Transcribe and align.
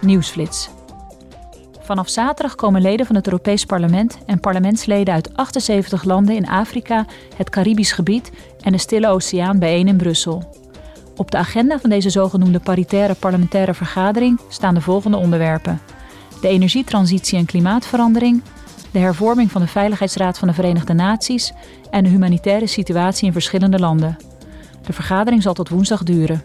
Nieuwsflits. 0.00 0.70
Vanaf 1.80 2.08
zaterdag 2.08 2.54
komen 2.54 2.82
leden 2.82 3.06
van 3.06 3.14
het 3.14 3.26
Europees 3.26 3.64
Parlement 3.64 4.18
en 4.26 4.40
parlementsleden 4.40 5.14
uit 5.14 5.36
78 5.36 6.04
landen 6.04 6.34
in 6.34 6.48
Afrika, 6.48 7.06
het 7.36 7.50
Caribisch 7.50 7.92
gebied 7.92 8.30
en 8.60 8.72
de 8.72 8.78
Stille 8.78 9.08
Oceaan 9.08 9.58
bijeen 9.58 9.88
in 9.88 9.96
Brussel. 9.96 10.58
Op 11.16 11.30
de 11.30 11.36
agenda 11.36 11.78
van 11.78 11.90
deze 11.90 12.10
zogenoemde 12.10 12.60
paritaire 12.60 13.14
parlementaire 13.14 13.74
vergadering 13.74 14.40
staan 14.48 14.74
de 14.74 14.80
volgende 14.80 15.16
onderwerpen: 15.16 15.80
de 16.40 16.48
energietransitie 16.48 17.38
en 17.38 17.46
klimaatverandering, 17.46 18.42
de 18.90 18.98
hervorming 18.98 19.50
van 19.50 19.60
de 19.60 19.68
Veiligheidsraad 19.68 20.38
van 20.38 20.48
de 20.48 20.54
Verenigde 20.54 20.92
Naties 20.92 21.52
en 21.90 22.04
de 22.04 22.10
humanitaire 22.10 22.66
situatie 22.66 23.26
in 23.26 23.32
verschillende 23.32 23.78
landen. 23.78 24.16
De 24.86 24.92
vergadering 24.92 25.42
zal 25.42 25.54
tot 25.54 25.68
woensdag 25.68 26.02
duren. 26.02 26.42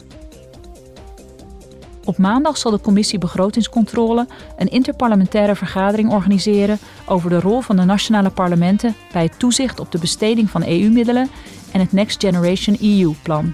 Op 2.06 2.18
maandag 2.18 2.58
zal 2.58 2.72
de 2.72 2.80
Commissie 2.80 3.20
Begrotingscontrole 3.20 4.28
een 4.57 4.68
interparlementaire 4.68 5.56
vergadering 5.56 6.12
organiseren 6.12 6.79
over 7.06 7.29
de 7.29 7.39
rol 7.39 7.62
van 7.62 7.75
de 7.75 7.84
nationale 7.84 8.29
parlementen 8.29 8.96
bij 9.12 9.24
het 9.24 9.39
toezicht 9.39 9.79
op 9.79 9.92
de 9.92 9.98
besteding 9.98 10.50
van 10.50 10.64
EU-middelen 10.64 11.29
en 11.71 11.79
het 11.79 11.92
Next 11.92 12.21
Generation 12.21 12.78
EU-plan. 12.82 13.54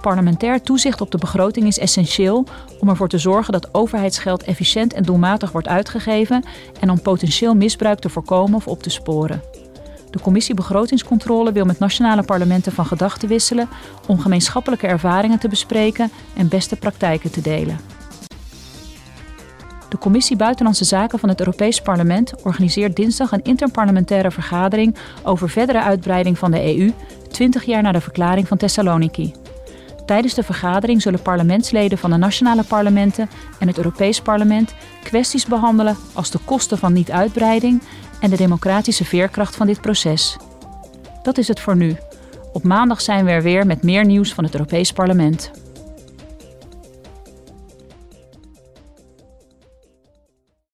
Parlementair 0.00 0.62
toezicht 0.62 1.00
op 1.00 1.10
de 1.10 1.18
begroting 1.18 1.66
is 1.66 1.78
essentieel 1.78 2.46
om 2.80 2.88
ervoor 2.88 3.08
te 3.08 3.18
zorgen 3.18 3.52
dat 3.52 3.74
overheidsgeld 3.74 4.42
efficiënt 4.42 4.92
en 4.92 5.02
doelmatig 5.02 5.52
wordt 5.52 5.68
uitgegeven 5.68 6.44
en 6.80 6.90
om 6.90 7.02
potentieel 7.02 7.54
misbruik 7.54 7.98
te 7.98 8.08
voorkomen 8.08 8.54
of 8.54 8.68
op 8.68 8.82
te 8.82 8.90
sporen. 8.90 9.53
De 10.14 10.20
Commissie 10.20 10.54
Begrotingscontrole 10.54 11.52
wil 11.52 11.64
met 11.64 11.78
nationale 11.78 12.22
parlementen 12.22 12.72
van 12.72 12.86
gedachten 12.86 13.28
wisselen 13.28 13.68
om 14.06 14.18
gemeenschappelijke 14.18 14.86
ervaringen 14.86 15.38
te 15.38 15.48
bespreken 15.48 16.10
en 16.36 16.48
beste 16.48 16.76
praktijken 16.76 17.30
te 17.30 17.40
delen. 17.40 17.78
De 19.88 19.98
Commissie 19.98 20.36
Buitenlandse 20.36 20.84
Zaken 20.84 21.18
van 21.18 21.28
het 21.28 21.38
Europees 21.38 21.80
Parlement 21.80 22.42
organiseert 22.42 22.96
dinsdag 22.96 23.32
een 23.32 23.42
interparlementaire 23.42 24.30
vergadering 24.30 24.96
over 25.22 25.48
verdere 25.48 25.82
uitbreiding 25.82 26.38
van 26.38 26.50
de 26.50 26.76
EU, 26.76 26.92
20 27.30 27.64
jaar 27.64 27.82
na 27.82 27.92
de 27.92 28.00
verklaring 28.00 28.48
van 28.48 28.56
Thessaloniki. 28.56 29.34
Tijdens 30.06 30.34
de 30.34 30.42
vergadering 30.42 31.02
zullen 31.02 31.22
parlementsleden 31.22 31.98
van 31.98 32.10
de 32.10 32.16
nationale 32.16 32.64
parlementen 32.64 33.28
en 33.58 33.66
het 33.66 33.76
Europees 33.76 34.20
Parlement 34.20 34.74
kwesties 35.02 35.46
behandelen 35.46 35.96
als 36.12 36.30
de 36.30 36.38
kosten 36.44 36.78
van 36.78 36.92
niet-uitbreiding 36.92 37.82
en 38.24 38.30
de 38.30 38.36
democratische 38.36 39.04
veerkracht 39.04 39.56
van 39.56 39.66
dit 39.66 39.80
proces. 39.80 40.36
Dat 41.22 41.38
is 41.38 41.48
het 41.48 41.60
voor 41.60 41.76
nu. 41.76 41.96
Op 42.52 42.62
maandag 42.62 43.00
zijn 43.00 43.24
we 43.24 43.30
er 43.30 43.42
weer 43.42 43.66
met 43.66 43.82
meer 43.82 44.04
nieuws 44.04 44.34
van 44.34 44.44
het 44.44 44.52
Europees 44.52 44.92
Parlement. 44.92 45.50